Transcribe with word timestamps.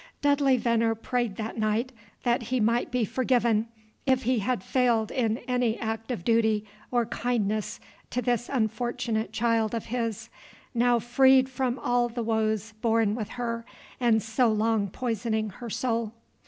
Dudley 0.23 0.57
Venner 0.57 0.95
prayed 0.95 1.35
that 1.35 1.59
night 1.59 1.91
that 2.23 2.41
he 2.49 2.59
might 2.59 2.89
be 2.89 3.05
forgiven, 3.05 3.67
if 4.07 4.23
he 4.23 4.39
had 4.39 4.63
failed 4.63 5.11
in 5.11 5.37
any 5.47 5.77
act 5.77 6.09
of 6.09 6.23
duty 6.23 6.65
or 6.89 7.05
kindness 7.05 7.79
to 8.09 8.19
this 8.19 8.49
unfortunate 8.51 9.31
child 9.31 9.75
of 9.75 9.85
his, 9.85 10.31
now 10.73 10.97
freed 10.97 11.49
from 11.49 11.77
all 11.77 12.09
the 12.09 12.23
woes 12.23 12.73
born 12.81 13.13
with 13.13 13.29
her 13.37 13.63
and 13.99 14.23
so 14.23 14.47
long 14.47 14.87
poisoning 14.87 15.51
her 15.51 15.69
soul. 15.69 16.13